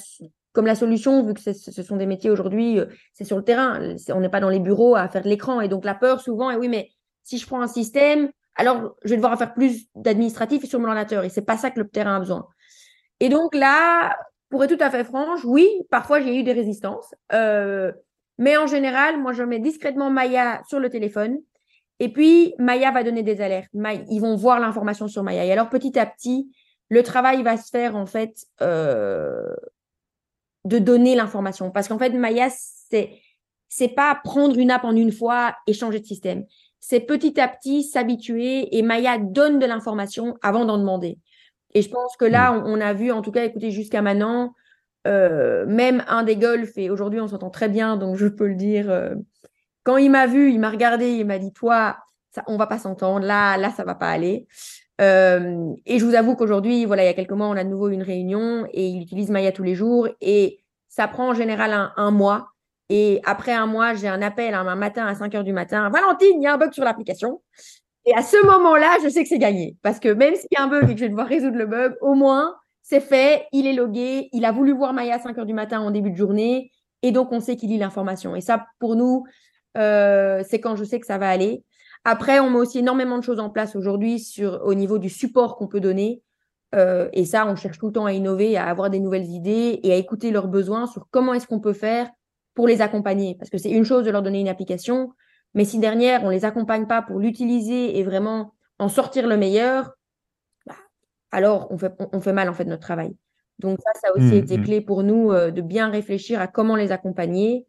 [0.53, 3.95] comme la solution, vu que ce sont des métiers aujourd'hui, euh, c'est sur le terrain,
[4.09, 5.61] on n'est pas dans les bureaux à faire de l'écran.
[5.61, 6.91] Et donc, la peur souvent est oui, mais
[7.23, 11.23] si je prends un système, alors je vais devoir faire plus d'administratif sur mon ordinateur.
[11.23, 12.49] Et c'est pas ça que le terrain a besoin.
[13.21, 14.17] Et donc là,
[14.51, 17.15] pour être tout à fait franche, oui, parfois j'ai eu des résistances.
[17.33, 17.93] Euh,
[18.39, 21.39] mais en général, moi, je mets discrètement Maya sur le téléphone.
[22.01, 23.71] Et puis, Maya va donner des alertes.
[23.75, 25.45] ils vont voir l'information sur Maya.
[25.45, 26.51] Et alors, petit à petit,
[26.89, 29.55] le travail va se faire en fait euh,
[30.65, 31.71] de donner l'information.
[31.71, 33.21] Parce qu'en fait, Maya, c'est
[33.73, 36.45] c'est pas prendre une app en une fois et changer de système.
[36.81, 41.19] C'est petit à petit s'habituer et Maya donne de l'information avant d'en demander.
[41.75, 42.63] Et je pense que là, mm.
[42.67, 44.55] on, a vu, en tout cas, écoutez, jusqu'à maintenant,
[45.07, 48.55] euh, même un des golfs, et aujourd'hui on s'entend très bien, donc je peux le
[48.55, 48.91] dire.
[48.91, 49.15] Euh,
[49.83, 51.97] quand il m'a vu, il m'a regardé, il m'a dit Toi,
[52.33, 54.47] ça, on va pas s'entendre, là, là, ça va pas aller.
[55.01, 57.71] Euh, et je vous avoue qu'aujourd'hui, voilà, il y a quelques mois, on a de
[57.71, 61.93] nouveau une réunion et il utilise Maya tous les jours et ça prend en général
[61.97, 62.49] un, mois.
[62.91, 65.89] Et après un mois, j'ai un appel un matin à 5 heures du matin.
[65.89, 67.41] Valentine, il y a un bug sur l'application.
[68.07, 69.77] Et à ce moment-là, je sais que c'est gagné.
[69.83, 71.67] Parce que même s'il y a un bug et que je vais devoir résoudre le
[71.67, 75.39] bug, au moins, c'est fait, il est logué, il a voulu voir Maya à 5
[75.39, 76.73] heures du matin en début de journée.
[77.03, 78.35] Et donc, on sait qu'il lit l'information.
[78.35, 79.25] Et ça, pour nous,
[79.77, 81.65] euh, c'est quand je sais que ça va aller.
[82.05, 84.25] Après, on met aussi énormément de choses en place aujourd'hui
[84.65, 86.23] au niveau du support qu'on peut donner.
[86.75, 89.81] Euh, et ça, on cherche tout le temps à innover, à avoir des nouvelles idées
[89.83, 92.09] et à écouter leurs besoins sur comment est-ce qu'on peut faire
[92.55, 93.37] pour les accompagner.
[93.39, 95.13] Parce que c'est une chose de leur donner une application,
[95.55, 99.93] mais si derrière, on les accompagne pas pour l'utiliser et vraiment en sortir le meilleur,
[100.67, 100.77] bah,
[101.31, 103.17] alors on fait, on, fait mal en fait notre travail.
[103.59, 104.65] Donc ça, ça a aussi mmh, été mmh.
[104.65, 107.67] clé pour nous euh, de bien réfléchir à comment les accompagner.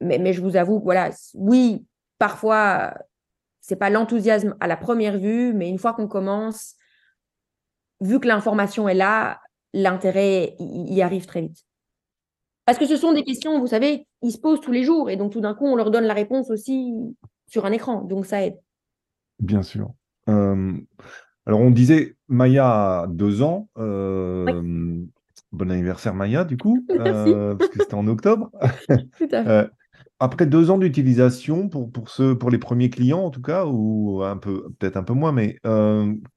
[0.00, 1.84] Mais, mais je vous avoue, voilà, oui,
[2.18, 2.94] parfois,
[3.60, 6.74] c'est pas l'enthousiasme à la première vue, mais une fois qu'on commence,
[8.00, 9.40] vu que l'information est là,
[9.72, 11.64] l'intérêt y arrive très vite.
[12.64, 15.16] Parce que ce sont des questions, vous savez, ils se posent tous les jours et
[15.16, 16.92] donc tout d'un coup, on leur donne la réponse aussi
[17.48, 18.58] sur un écran, donc ça aide.
[19.40, 19.92] Bien sûr.
[20.28, 20.72] Euh,
[21.46, 23.68] alors on disait Maya a deux ans.
[23.78, 24.96] Euh,
[25.50, 28.50] bon anniversaire Maya du coup, euh, parce que c'était en octobre.
[29.18, 29.70] Tout à fait
[30.20, 34.36] après deux ans d'utilisation, pour, pour, pour les premiers clients en tout cas, ou un
[34.36, 35.58] peu, peut-être un peu moins, mais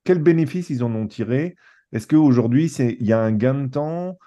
[0.04, 1.56] quels bénéfices ils en ont tiré?
[1.92, 4.18] Est-ce qu'aujourd'hui, il y a un gain de temps?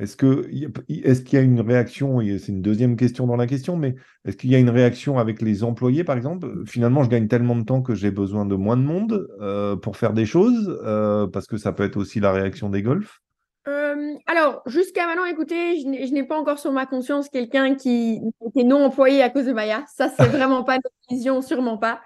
[0.00, 3.94] Est-ce qu'il est y a une réaction C'est une deuxième question dans la question, mais
[4.24, 6.64] est-ce qu'il y a une réaction avec les employés, par exemple?
[6.66, 9.96] Finalement, je gagne tellement de temps que j'ai besoin de moins de monde euh, pour
[9.96, 13.20] faire des choses, euh, parce que ça peut être aussi la réaction des golfs?
[13.68, 18.20] Euh, alors, jusqu'à maintenant, écoutez, je n'ai pas encore sur ma conscience quelqu'un qui,
[18.56, 19.84] est non employé à cause de Maya.
[19.94, 22.00] Ça, c'est vraiment pas notre vision, sûrement pas.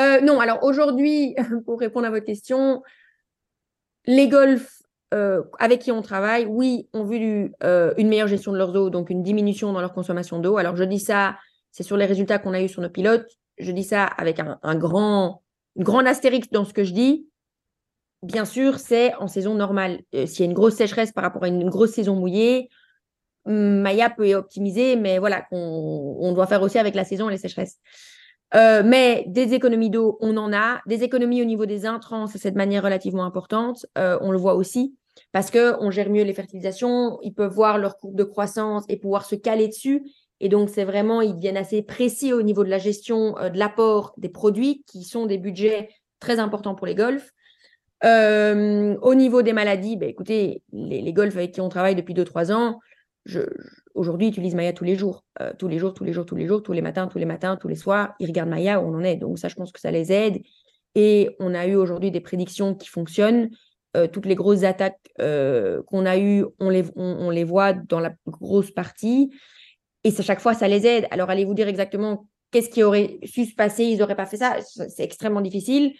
[0.00, 1.34] Euh, non, alors aujourd'hui,
[1.66, 2.82] pour répondre à votre question,
[4.06, 4.75] les golfs
[5.14, 9.10] euh, avec qui on travaille, oui, ont vu une meilleure gestion de leurs eaux, donc
[9.10, 10.56] une diminution dans leur consommation d'eau.
[10.56, 11.36] Alors, je dis ça,
[11.70, 13.26] c'est sur les résultats qu'on a eu sur nos pilotes.
[13.58, 15.42] Je dis ça avec un, un grand,
[16.06, 17.26] astérix dans ce que je dis
[18.22, 20.00] bien sûr, c'est en saison normale.
[20.14, 22.68] Euh, s'il y a une grosse sécheresse par rapport à une, grosse saison mouillée,
[23.46, 27.78] Maya peut optimiser, mais voilà, on, doit faire aussi avec la saison et les sécheresses.
[28.54, 30.80] Euh, mais des économies d'eau, on en a.
[30.86, 33.86] Des économies au niveau des intrants, c'est de manière relativement importante.
[33.98, 34.94] Euh, on le voit aussi
[35.32, 37.18] parce qu'on gère mieux les fertilisations.
[37.22, 40.02] Ils peuvent voir leur courbe de croissance et pouvoir se caler dessus.
[40.40, 44.12] Et donc, c'est vraiment, ils deviennent assez précis au niveau de la gestion de l'apport
[44.18, 45.88] des produits qui sont des budgets
[46.20, 47.32] très importants pour les golfs.
[48.04, 52.14] Euh, au niveau des maladies, bah, écoutez, les, les, golfs avec qui on travaille depuis
[52.14, 52.78] 2-3 ans,
[53.26, 53.40] je,
[53.94, 55.24] aujourd'hui, utilisent Maya tous les jours.
[55.40, 57.24] Euh, tous les jours, tous les jours, tous les jours, tous les matins, tous les
[57.24, 58.14] matins, tous les soirs.
[58.20, 59.16] Ils regardent Maya où on en est.
[59.16, 60.40] Donc ça, je pense que ça les aide.
[60.94, 63.50] Et on a eu aujourd'hui des prédictions qui fonctionnent.
[63.96, 68.12] Euh, toutes les grosses attaques qu'on a eues, on les, on, les voit dans la
[68.26, 69.30] grosse partie.
[70.04, 71.06] Et à chaque fois, ça les aide.
[71.10, 74.36] Alors, allez vous dire exactement qu'est-ce qui aurait su se passer, ils n'auraient pas fait
[74.36, 74.58] ça?
[74.62, 75.94] C'est extrêmement difficile.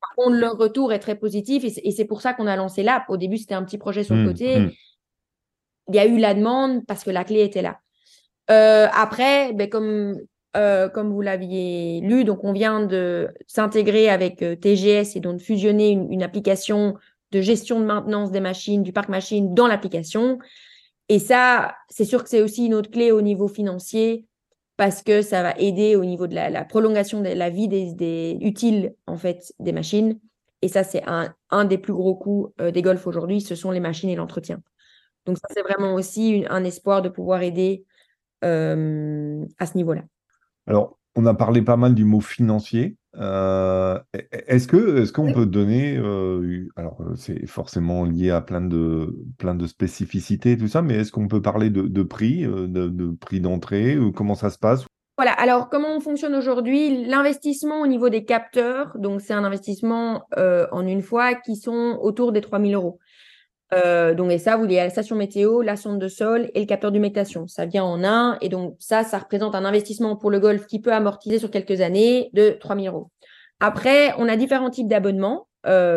[0.00, 3.04] Par contre, leur retour est très positif et c'est pour ça qu'on a lancé l'app.
[3.08, 4.60] Au début, c'était un petit projet sur le mmh, côté.
[4.60, 4.70] Mmh.
[5.88, 7.78] Il y a eu la demande parce que la clé était là.
[8.50, 10.18] Euh, après, ben, comme,
[10.56, 15.40] euh, comme vous l'aviez lu, donc on vient de s'intégrer avec euh, TGS et donc
[15.40, 16.94] fusionner une, application
[17.30, 20.38] de gestion de maintenance des machines, du parc machine dans l'application.
[21.10, 24.24] Et ça, c'est sûr que c'est aussi une autre clé au niveau financier
[24.76, 28.94] parce que ça va aider au niveau de la, prolongation de la vie des, utiles
[29.06, 30.18] en fait des machines.
[30.62, 34.10] Et ça, c'est un, des plus gros coûts des golfs aujourd'hui, ce sont les machines
[34.10, 34.60] et l'entretien.
[35.28, 37.84] Donc ça, c'est vraiment aussi un espoir de pouvoir aider
[38.44, 40.00] euh, à ce niveau-là.
[40.66, 42.96] Alors, on a parlé pas mal du mot financier.
[43.16, 44.00] Euh,
[44.32, 49.54] est-ce que est-ce qu'on peut donner euh, alors c'est forcément lié à plein de plein
[49.54, 54.12] de spécificités tout ça mais est-ce qu'on peut parler de, prix de, prix d'entrée ou
[54.12, 54.84] comment ça se passe?
[55.16, 55.32] Voilà.
[55.32, 57.06] Alors comment on fonctionne aujourd'hui?
[57.06, 62.32] L'investissement au niveau des capteurs donc c'est un investissement en une fois qui sont autour
[62.32, 62.98] des 3000 euros
[63.74, 66.66] euh, donc, et ça, vous voyez la station météo, la sonde de sol et le
[66.66, 67.46] capteur d'humectation.
[67.46, 68.38] Ça vient en un.
[68.40, 71.80] Et donc, ça, ça représente un investissement pour le golf qui peut amortiser sur quelques
[71.80, 73.10] années de 3 000 euros.
[73.60, 75.46] Après, on a différents types d'abonnements.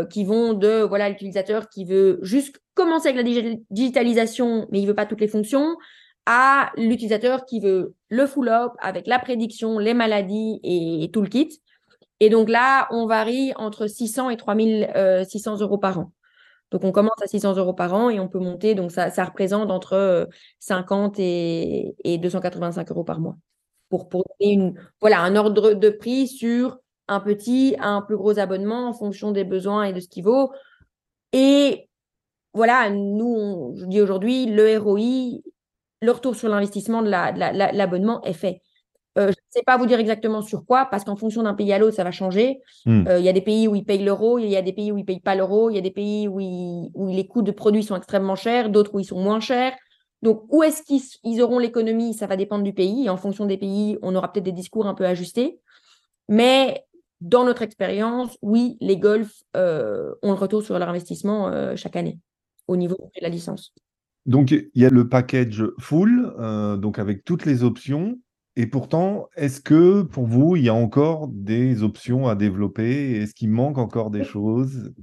[0.10, 4.96] qui vont de voilà l'utilisateur qui veut juste commencer avec la digitalisation, mais il veut
[4.96, 5.78] pas toutes les fonctions,
[6.26, 11.62] à l'utilisateur qui veut le full-up avec la prédiction, les maladies et, tout le kit.
[12.20, 16.12] Et donc là, on varie entre 600 et 3600 euros par an.
[16.72, 18.76] Donc, on commence à 600 euros par an et on peut monter.
[18.76, 20.28] Donc, ça, représente entre
[20.60, 23.38] 50 et, et 285 euros par mois.
[23.90, 24.08] Pour,
[24.40, 26.78] donner voilà, un ordre de prix sur
[27.10, 30.24] un petit à un plus gros abonnement en fonction des besoins et de ce qu'il
[30.24, 30.52] vaut.
[31.34, 31.90] Et
[32.54, 35.42] voilà, nous, je dis aujourd'hui, le ROI,
[36.02, 38.62] le retour sur l'investissement de l'abonnement est fait.
[39.18, 41.74] Euh, je ne sais pas vous dire exactement sur quoi, parce qu'en fonction d'un pays
[41.74, 42.60] à l'autre, ça va changer.
[42.86, 43.06] Hmm.
[43.08, 44.92] Euh, il y a des pays où ils payent l'euro, il y a des pays
[44.92, 47.42] où ils ne payent pas l'euro, il y a des pays où, où, les coûts
[47.42, 49.74] de produits sont extrêmement chers, d'autres où ils sont moins chers.
[50.22, 53.06] Donc, où est-ce qu'ils auront l'économie Ça va dépendre du pays.
[53.06, 55.60] Et en fonction des pays, on aura peut-être des discours un peu ajustés.
[56.30, 56.86] Mais
[57.20, 62.20] dans notre expérience, oui, les golfs euh, ont le retour sur leur investissement chaque année
[62.68, 63.74] au niveau de la licence.
[64.28, 66.32] Donc, il y a le package full,
[66.80, 68.18] donc avec toutes les options.
[68.56, 73.22] Et pourtant, est-ce que pour vous, il y a encore des options à développer?
[73.22, 74.94] Est-ce qu'il manque encore des choses?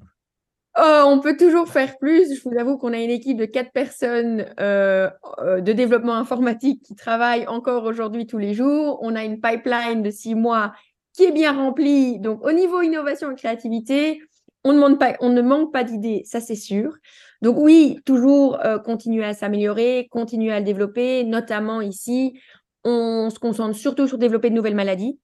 [0.78, 2.34] Oh, On peut toujours faire plus.
[2.34, 5.08] Je vous avoue qu'on a une équipe de quatre personnes euh,
[5.38, 8.98] euh, de développement informatique qui travaillent encore aujourd'hui tous les jours.
[9.02, 10.72] On a une pipeline de six mois
[11.14, 12.20] qui est bien remplie.
[12.20, 14.20] Donc, au niveau innovation et créativité,
[14.64, 16.96] on, ne manque pas d'idées, ça c'est sûr.
[17.42, 22.38] Donc oui, toujours euh, continuer à s'améliorer, continuer à le développer, notamment ici
[22.84, 25.18] on se concentre surtout sur développer de nouvelles maladies.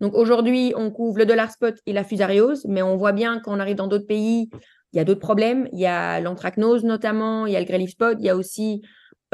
[0.00, 3.56] Donc aujourd'hui, on couvre le dollar spot et la fusariose, mais on voit bien quand
[3.56, 4.48] on arrive dans d'autres pays,
[4.92, 5.68] il y a d'autres problèmes.
[5.72, 8.82] Il y a l'anthracnose notamment, il y a le grey spot, il y a aussi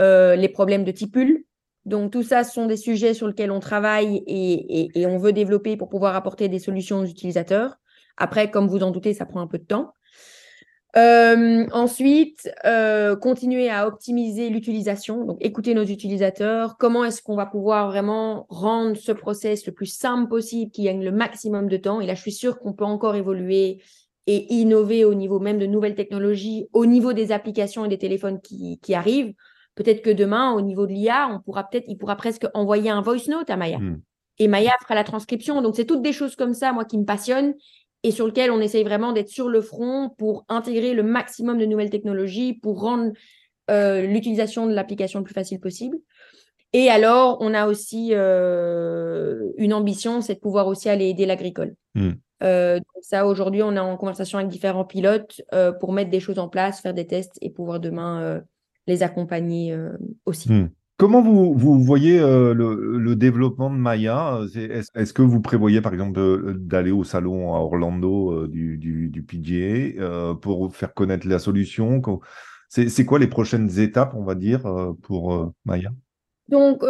[0.00, 1.44] euh, les problèmes de tipule.
[1.84, 5.90] Donc tout ça, sont des sujets sur lesquels on travaille et on veut développer pour
[5.90, 7.76] pouvoir apporter des solutions aux utilisateurs.
[8.16, 9.93] Après, comme vous en doutez, ça prend un peu de temps.
[10.96, 16.76] Euh, ensuite, euh, continuer à optimiser l'utilisation, donc écouter nos utilisateurs.
[16.78, 21.02] Comment est-ce qu'on va pouvoir vraiment rendre ce process le plus simple possible, qui gagne
[21.02, 23.82] le maximum de temps Et là, je suis sûre qu'on peut encore évoluer
[24.26, 28.40] et innover au niveau même de nouvelles technologies, au niveau des applications et des téléphones
[28.40, 29.34] qui, qui arrivent.
[29.74, 33.00] Peut-être que demain, au niveau de l'IA, on pourra peut-être, il pourra presque envoyer un
[33.00, 33.78] voice note à Maya.
[33.78, 34.00] Hmm.
[34.38, 35.60] Et Maya fera la transcription.
[35.60, 37.54] Donc, c'est toutes des choses comme ça, moi, qui me passionnent
[38.04, 41.64] et sur lequel on essaye vraiment d'être sur le front pour intégrer le maximum de
[41.64, 43.12] nouvelles technologies, pour rendre
[43.70, 45.96] euh, l'utilisation de l'application le plus facile possible.
[46.74, 51.76] Et alors, on a aussi euh, une ambition, c'est de pouvoir aussi aller aider l'agricole.
[51.94, 52.12] Hmm.
[52.42, 55.40] Euh, ça, aujourd'hui, on est en conversation avec différents pilotes
[55.80, 58.42] pour mettre des choses en place, faire des tests et pouvoir demain
[58.86, 59.74] les accompagner
[60.26, 60.52] aussi.
[60.52, 60.68] Hmm.
[60.96, 66.54] Comment vous, vous voyez euh, le, développement de Maya Est-ce que vous prévoyez, par exemple,
[66.56, 72.00] d'aller au salon à Orlando euh, du, du, PGA euh, pour faire connaître la solution?
[72.68, 74.62] C'est quoi les prochaines étapes, on va dire,
[75.02, 75.90] pour Maya?
[76.48, 76.84] Donc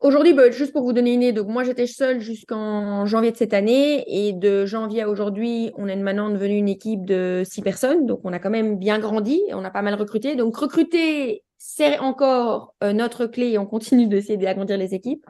[0.00, 3.36] aujourd'hui, bah, juste pour vous donner une idée, donc moi j'étais seule jusqu'en janvier de
[3.36, 7.62] cette année et de janvier à aujourd'hui, on est maintenant devenu une équipe de six
[7.62, 10.36] personnes, donc on a quand même bien grandi, on a pas mal recruté.
[10.36, 15.24] Donc recruter c'est encore euh, notre clé et on continue d'essayer d'agrandir les équipes.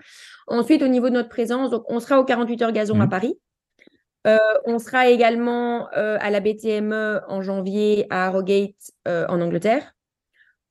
[0.48, 3.08] Ensuite, au niveau de notre présence, donc on sera aux 48 heures gazon à mmh.
[3.08, 3.38] Paris.
[4.26, 8.74] Euh, on sera également euh, à la BTME en janvier à Harrogate
[9.06, 9.94] en Angleterre.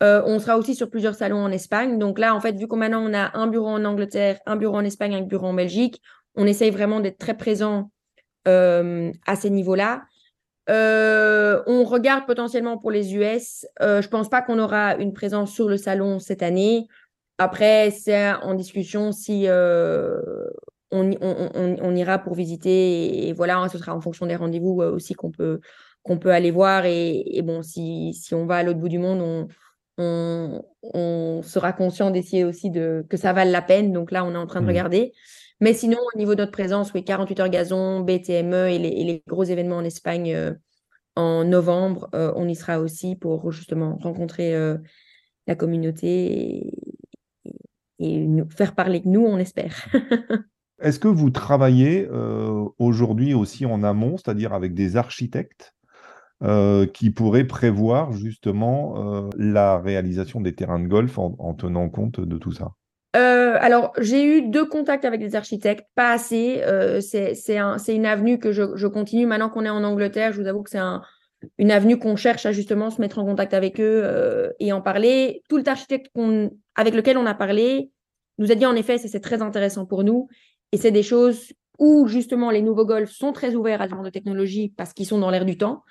[0.01, 1.97] on sera aussi sur plusieurs salons en Espagne.
[1.97, 4.75] Donc là, en fait, vu qu'on maintenant on a un bureau en Angleterre, un bureau
[4.75, 6.01] en Espagne, un bureau en Belgique,
[6.35, 7.89] on essaye vraiment d'être très présent
[8.45, 10.01] à ces niveaux-là.
[10.69, 13.65] Euh, on regarde potentiellement pour les US.
[13.81, 16.87] Euh, je pense pas qu'on aura une présence sur le salon cette année.
[17.37, 20.21] Après, c'est en discussion si euh,
[20.91, 23.27] on, on, ira pour visiter.
[23.27, 25.59] Et, voilà, ce sera en fonction des rendez-vous aussi qu'on peut,
[26.03, 26.85] qu'on peut aller voir.
[26.85, 29.47] Et, bon, si, si, on va à l'autre bout du monde,
[29.97, 30.61] on,
[30.93, 33.91] on, sera conscient d'essayer aussi de, que ça vale la peine.
[33.91, 34.69] Donc là, on est en train de mmh.
[34.69, 35.13] regarder.
[35.63, 39.45] Mais sinon, au niveau de notre présence, oui, 48 heures gazon, BTME et les, gros
[39.45, 40.51] événements en Espagne euh,
[41.15, 44.77] en novembre, euh, on y sera aussi pour justement rencontrer euh,
[45.47, 46.69] la communauté
[47.97, 49.87] et, nous, faire parler que nous, on espère.
[50.81, 52.09] Est-ce que vous travaillez
[52.77, 55.73] aujourd'hui aussi en amont, c'est-à-dire avec des architectes
[56.93, 62.51] qui pourraient prévoir justement la réalisation des terrains de golf en tenant compte de tout
[62.51, 62.73] ça?
[63.15, 66.63] Euh, alors, j'ai eu deux contacts avec des architectes, pas assez.
[66.63, 69.25] Euh, c'est un, une avenue que je, continue.
[69.25, 71.01] Maintenant qu'on est en Angleterre, je vous avoue que c'est un,
[71.57, 74.81] une avenue qu'on cherche à justement se mettre en contact avec eux euh, et en
[74.81, 75.43] parler.
[75.47, 76.11] Tout l'architecte
[76.75, 77.91] avec lequel on a parlé
[78.39, 80.27] nous a dit en effet, c'est très intéressant pour nous.
[80.71, 84.03] Et c'est des choses où justement les nouveaux golfs sont très ouverts à ce genre
[84.03, 85.83] de technologie parce qu'ils sont dans l'air du temps.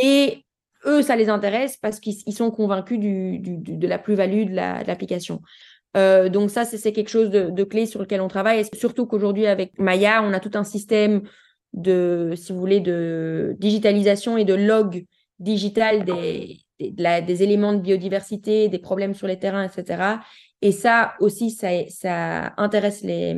[0.00, 0.44] Et
[0.84, 5.42] eux, ça les intéresse parce qu'ils sont convaincus de la plus-value de l'application.
[5.96, 8.64] Euh, donc ça, c'est quelque chose de, clé sur lequel on travaille.
[8.74, 11.22] Surtout qu'aujourd'hui, avec Maya, on a tout un système
[11.72, 15.04] de, si vous voulez, de digitalisation et de log
[15.38, 20.16] digital des, des, éléments de biodiversité, des problèmes sur les terrains, etc.
[20.62, 23.34] Et ça aussi, ça, ça intéresse les,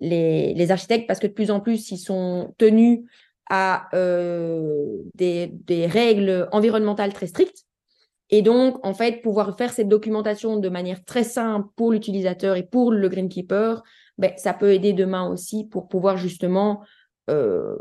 [0.00, 3.00] les, les, architectes parce que de plus en plus, ils sont tenus
[3.48, 7.65] à euh, des, des, règles environnementales très strictes.
[8.30, 12.64] Et donc, en fait, pouvoir faire cette documentation de manière très simple pour l'utilisateur et
[12.64, 13.82] pour le greenkeeper,
[14.18, 16.82] ben, ça peut aider demain aussi pour pouvoir justement
[17.30, 17.76] euh,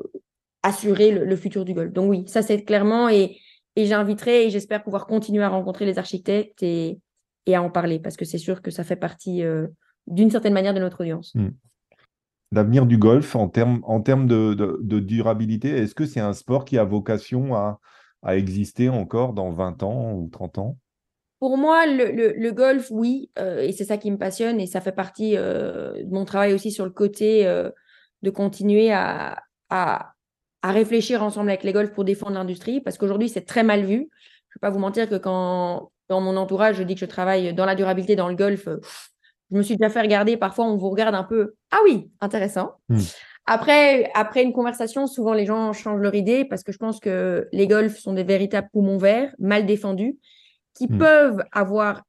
[0.61, 1.91] assurer le, futur du golf.
[1.91, 3.37] Donc oui, ça c'est clairement, et,
[3.75, 6.99] et j'inviterai et j'espère pouvoir continuer à rencontrer les architectes et,
[7.45, 9.67] et à en parler parce que c'est sûr que ça fait partie euh,
[10.07, 11.33] d'une certaine manière de notre audience.
[11.35, 11.49] Hmm
[12.51, 16.77] l'avenir du golf en termes en termes de, durabilité Est-ce que c'est un sport qui
[16.77, 17.79] a vocation à,
[18.33, 20.77] exister encore dans 20 ans ou 30 ans?
[21.39, 24.91] Pour moi, le, golf, oui, euh, et c'est ça qui me passionne, et ça fait
[24.91, 27.69] partie euh, de mon travail aussi sur le côté euh,
[28.21, 30.13] de continuer à, à,
[30.63, 33.95] réfléchir ensemble avec les golfs pour défendre l'industrie, parce qu'aujourd'hui, c'est très mal vu.
[33.95, 37.05] Je ne vais pas vous mentir que quand dans mon entourage, je dis que je
[37.05, 38.67] travaille dans la durabilité dans le golf,
[39.51, 42.71] je me suis déjà fait regarder, parfois on vous regarde un peu, ah oui, intéressant.
[42.89, 42.97] Hmm.
[43.47, 47.47] Après, après une conversation, souvent les gens changent leur idée parce que je pense que
[47.51, 50.17] les golfs sont des véritables poumons verts, mal défendus,
[50.73, 50.97] qui hmm.
[50.97, 52.03] peuvent avoir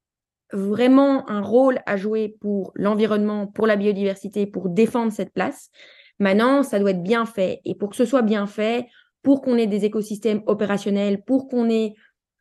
[0.53, 5.70] vraiment un rôle à jouer pour l'environnement, pour la biodiversité, pour défendre cette place.
[6.18, 7.61] Maintenant, ça doit être bien fait.
[7.64, 8.87] Et pour que ce soit bien fait,
[9.22, 11.94] pour qu'on ait des écosystèmes opérationnels, pour qu'on ait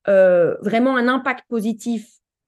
[0.08, 2.08] euh, vraiment un impact positif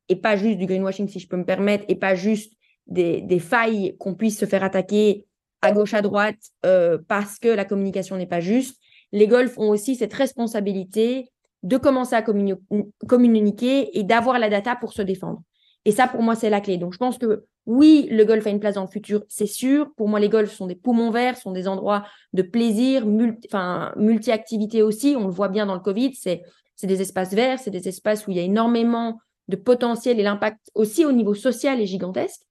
[0.10, 2.54] et pas juste du greenwashing, si je peux me permettre, et pas juste
[2.86, 5.27] des, des failles qu'on puisse se faire attaquer
[5.62, 8.78] à gauche, à droite, euh, parce que la communication n'est pas juste.
[9.12, 11.32] Les golfs ont aussi cette responsabilité
[11.64, 15.42] de commencer à communiquer et d'avoir la data pour se défendre.
[15.86, 16.78] Et ça, pour moi, c'est la clé.
[16.78, 19.92] Donc, je pense que oui, le golf a une place dans le futur, c'est sûr.
[19.96, 23.94] Pour moi, les golfs sont des poumons verts, sont des endroits de plaisir, multi, enfin,
[23.98, 25.16] multi-activité aussi.
[25.18, 26.14] On le voit bien dans le Covid.
[26.16, 26.44] C'est,
[26.76, 30.24] c'est des espaces verts, c'est des espaces où il y a énormément de potentiel et
[30.24, 32.42] l'impact aussi au niveau social est gigantesque.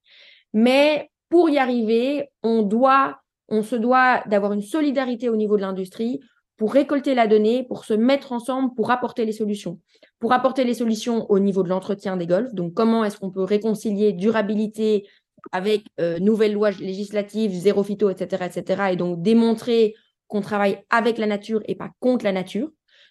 [0.53, 5.63] Mais pour y arriver, on doit, on se doit d'avoir une solidarité au niveau de
[5.63, 6.21] l'industrie
[6.57, 9.79] pour récolter la donnée, pour se mettre ensemble, pour apporter les solutions.
[10.19, 12.55] Pour apporter les solutions au niveau de l'entretien des golfs.
[12.55, 15.07] Donc, comment est-ce qu'on peut réconcilier durabilité
[15.53, 18.83] avec euh, nouvelles lois législatives, zéro phyto, etc., etc.
[18.93, 19.95] Et donc démontrer
[20.27, 22.71] qu'on travaille avec la nature et pas contre la nature.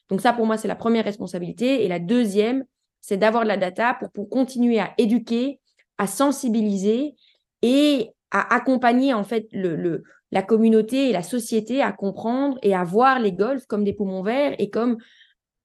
[0.10, 1.86] Donc ça, pour moi, c'est la première responsabilité.
[1.86, 2.66] Et la deuxième,
[3.02, 5.60] c'est d'avoir de la data pour, pour continuer à éduquer,
[5.98, 7.16] à sensibiliser
[7.66, 9.48] et à accompagner en fait
[10.32, 14.22] la communauté et la société à comprendre et à voir les golfs comme des poumons
[14.22, 14.98] verts et comme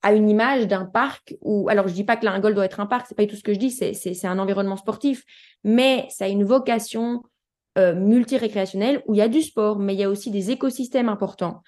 [0.00, 2.64] à une image d'un parc où, alors je dis pas que là un golf doit
[2.64, 5.24] être un parc, c'est pas tout ce que je dis, c'est un environnement sportif,
[5.62, 7.22] mais ça a une vocation
[7.76, 11.10] euh, multirécréationnelle où il y a du sport, mais il y a aussi des écosystèmes
[11.10, 11.62] importants.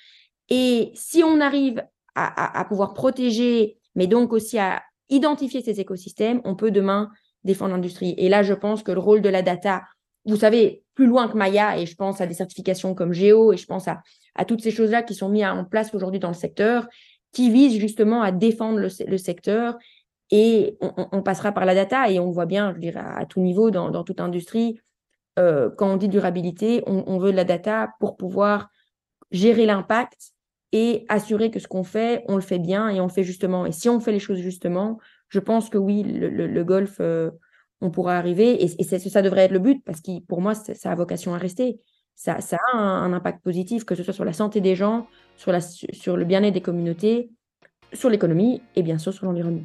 [0.49, 6.57] Et si on arrive à pouvoir protéger, mais donc aussi à identifier ces écosystèmes, on
[6.57, 7.11] peut demain
[7.45, 8.14] défendre l'industrie.
[8.18, 9.83] Et là, je pense que le rôle de la data,
[10.24, 13.56] vous savez, plus loin que Maya, et je pense à des certifications comme Géo, et
[13.56, 14.02] je pense à,
[14.46, 16.87] toutes ces choses-là qui sont mises en place aujourd'hui dans le secteur,
[17.32, 19.76] qui visent justement à défendre le, secteur.
[20.30, 23.70] Et on, passera par la data, et on voit bien, je dirais, à, tout niveau,
[23.70, 24.80] dans, toute industrie,
[25.38, 28.68] euh, quand on dit durabilité, on, on veut de la data pour pouvoir
[29.30, 30.32] gérer l'impact
[30.72, 33.66] et assurer que ce qu'on fait, on le fait bien et on le fait justement.
[33.66, 37.30] Et si on fait les choses justement, je pense que oui, le, golf, euh,
[37.83, 38.64] on pourra arriver.
[38.64, 41.38] Et, et ça devrait être le but parce que pour moi, ça a vocation à
[41.38, 41.81] rester.
[42.14, 45.51] Ça, ça a un, impact positif, que ce soit sur la santé des gens, sur,
[45.51, 47.31] la, sur le bien-être des communautés,
[47.92, 49.62] sur l'économie et bien sûr sur l'environnement.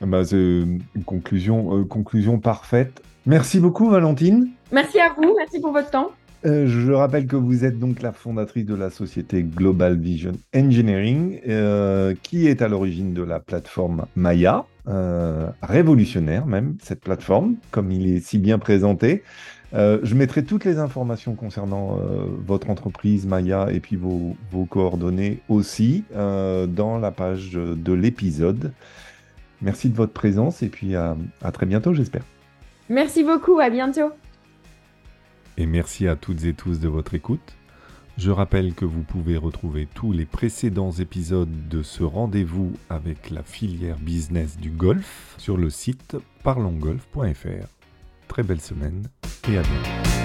[0.00, 3.02] Ah bah, c'est une conclusion, euh, conclusion parfaite.
[3.24, 4.50] Merci beaucoup, Valentine.
[4.72, 6.10] Merci à vous, merci pour votre temps.
[6.44, 11.40] Euh, je rappelle que vous êtes donc la fondatrice de la société Global Vision Engineering,
[11.48, 17.90] euh, qui est à l'origine de la plateforme Maya, euh, révolutionnaire même, cette plateforme, comme
[17.90, 19.22] il est si bien présenté.
[19.72, 21.98] je mettrai toutes les informations concernant
[22.46, 24.36] votre entreprise Maya et puis vos,
[24.70, 28.72] coordonnées aussi dans la page de l'épisode.
[29.60, 31.16] Merci de votre présence et puis à
[31.52, 32.22] très bientôt, j'espère.
[32.88, 34.12] Merci beaucoup, à bientôt
[35.56, 37.55] et merci à toutes et tous de votre écoute.
[38.16, 43.42] Je rappelle que vous pouvez retrouver tous les précédents épisodes de ce rendez-vous avec la
[43.42, 47.68] filière business du golf sur le site parlongolf.fr.
[48.26, 49.06] Très belle semaine
[49.48, 50.15] et à bientôt.